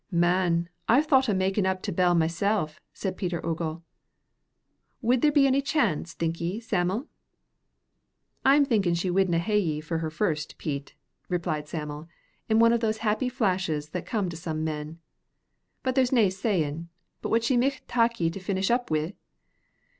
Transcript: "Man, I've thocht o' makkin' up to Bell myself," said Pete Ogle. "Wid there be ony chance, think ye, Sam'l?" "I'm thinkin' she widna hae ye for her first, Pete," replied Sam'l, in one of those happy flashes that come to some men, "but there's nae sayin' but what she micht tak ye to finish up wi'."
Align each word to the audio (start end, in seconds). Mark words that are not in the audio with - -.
"Man, 0.09 0.67
I've 0.89 1.05
thocht 1.05 1.29
o' 1.29 1.33
makkin' 1.35 1.67
up 1.67 1.83
to 1.83 1.91
Bell 1.91 2.15
myself," 2.15 2.81
said 2.91 3.15
Pete 3.17 3.35
Ogle. 3.35 3.83
"Wid 4.99 5.21
there 5.21 5.31
be 5.31 5.45
ony 5.45 5.61
chance, 5.61 6.13
think 6.15 6.41
ye, 6.41 6.59
Sam'l?" 6.59 7.07
"I'm 8.43 8.65
thinkin' 8.65 8.95
she 8.95 9.11
widna 9.11 9.37
hae 9.37 9.59
ye 9.59 9.79
for 9.79 9.99
her 9.99 10.09
first, 10.09 10.57
Pete," 10.57 10.95
replied 11.29 11.67
Sam'l, 11.67 12.07
in 12.49 12.57
one 12.57 12.73
of 12.73 12.79
those 12.79 12.97
happy 13.05 13.29
flashes 13.29 13.89
that 13.89 14.07
come 14.07 14.27
to 14.29 14.35
some 14.35 14.63
men, 14.63 14.97
"but 15.83 15.93
there's 15.93 16.11
nae 16.11 16.29
sayin' 16.29 16.89
but 17.21 17.29
what 17.29 17.43
she 17.43 17.55
micht 17.55 17.87
tak 17.87 18.19
ye 18.19 18.31
to 18.31 18.39
finish 18.39 18.71
up 18.71 18.89
wi'." 18.89 19.13